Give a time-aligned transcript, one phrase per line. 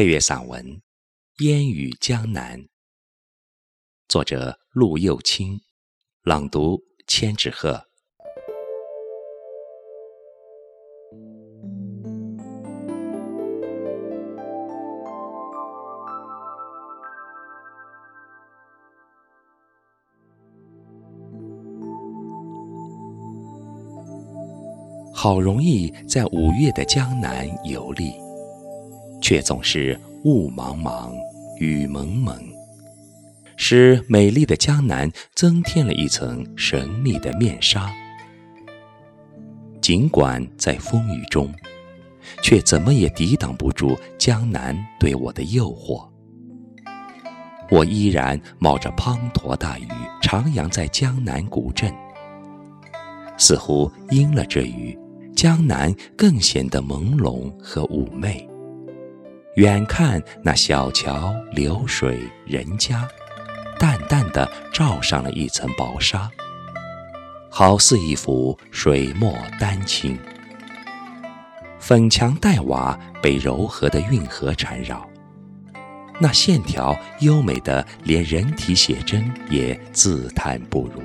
[0.00, 0.64] 配乐散文
[1.44, 2.58] 《烟雨江南》，
[4.08, 5.60] 作者陆幼卿，
[6.22, 7.84] 朗读千纸鹤。
[25.12, 28.14] 好容易在五月的江南游历，
[29.30, 31.12] 却总是雾茫茫，
[31.60, 32.36] 雨蒙蒙，
[33.56, 37.88] 使美丽的江南增添了一层神秘的面纱。
[39.80, 41.48] 尽管在风雨中，
[42.42, 46.04] 却怎么也抵挡不住江南对我的诱惑。
[47.70, 49.86] 我依然冒着滂沱大雨，
[50.20, 51.94] 徜徉在江南古镇，
[53.38, 54.98] 似乎因了这雨。
[55.36, 58.49] 江南更显得朦胧和妩媚。
[59.56, 63.06] 远看那小桥流水人家，
[63.80, 66.30] 淡淡的罩上了一层薄纱，
[67.50, 70.16] 好似一幅水墨丹青。
[71.80, 75.04] 粉墙黛瓦被柔和的运河缠绕，
[76.20, 81.02] 那线条优美的连人体写真也自叹不如。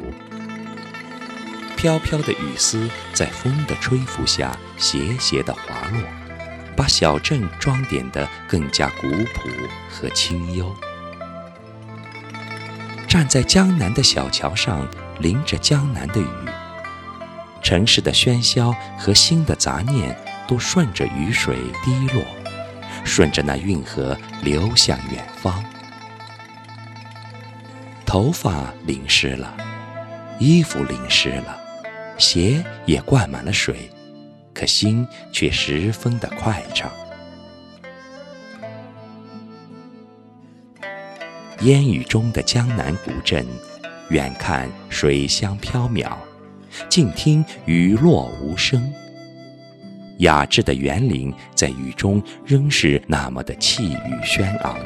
[1.75, 6.01] 飘飘的雨丝在风的吹拂下斜斜地滑落，
[6.75, 9.49] 把小镇装点得更加古朴
[9.89, 10.75] 和清幽。
[13.07, 14.87] 站在江南的小桥上，
[15.19, 16.27] 淋着江南的雨，
[17.63, 20.17] 城市的喧嚣和心的杂念
[20.47, 22.23] 都顺着雨水滴落，
[23.05, 25.63] 顺着那运河流向远方。
[28.05, 29.55] 头发淋湿了，
[30.39, 31.57] 衣服淋湿了。
[32.17, 33.89] 鞋也灌满了水，
[34.55, 36.89] 可心却十分的快畅。
[41.61, 43.45] 烟雨中的江南古镇，
[44.09, 46.13] 远看水乡飘渺，
[46.89, 48.91] 近听雨落无声。
[50.19, 54.77] 雅致的园林在雨中仍是那么的气宇轩昂。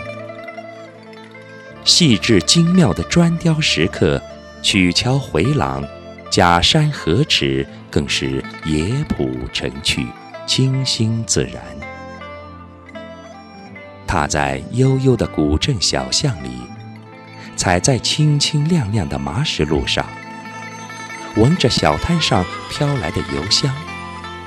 [1.85, 4.21] 细致精妙的砖雕石刻，
[4.61, 5.87] 曲桥回廊。
[6.31, 10.05] 假山河池更是野朴晨趣，
[10.45, 11.61] 清新自然。
[14.05, 16.49] 踏在悠悠的古镇小巷里，
[17.55, 20.05] 踩在清清亮亮的麻石路上，
[21.35, 23.71] 闻着小摊上飘来的油香，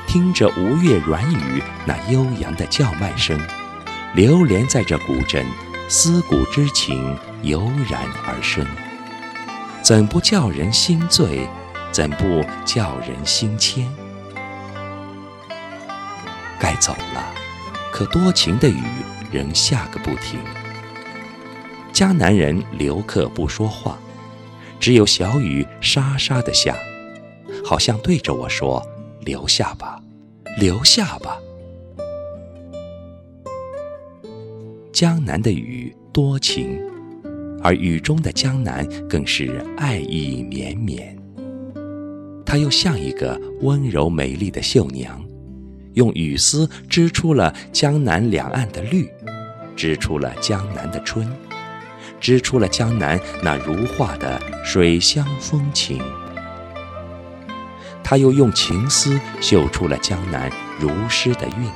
[0.06, 3.38] 听着吴越软语那悠扬的叫卖声，
[4.14, 5.46] 流连在这古镇，
[5.88, 8.66] 思古之情油然而生，
[9.80, 11.48] 怎不叫人心醉？
[11.92, 13.86] 怎不叫人心牵？
[16.58, 17.34] 该走了，
[17.92, 18.82] 可多情的雨
[19.30, 20.40] 仍下个不停。
[21.92, 23.98] 江南人留客不说话，
[24.80, 26.74] 只有小雨沙沙的下，
[27.62, 28.82] 好像对着我说
[29.20, 30.00] ：“留下吧，
[30.58, 31.38] 留下吧。”
[34.94, 36.80] 江南的雨多情，
[37.62, 41.21] 而雨中的江南更是爱意绵绵。
[42.52, 45.18] 她又像一个温柔美丽的绣娘，
[45.94, 49.08] 用雨丝织出了江南两岸的绿，
[49.74, 51.26] 织出了江南的春，
[52.20, 55.98] 织出了江南那如画的水乡风情。
[58.04, 61.70] 她又用情丝绣出了江南如诗的韵，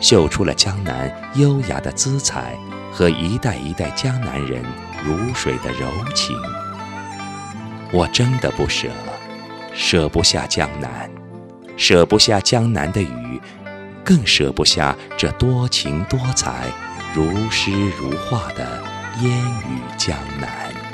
[0.00, 2.58] 绣出了江南优雅的姿彩
[2.90, 4.64] 和一代一代江南人
[5.04, 6.36] 如水的柔情。
[7.92, 8.88] 我真的不舍。
[9.76, 11.08] 舍不下江南，
[11.76, 13.40] 舍不下江南的雨，
[14.02, 16.64] 更舍不下这多情多彩、
[17.14, 18.82] 如诗如画的
[19.20, 20.85] 烟雨江南。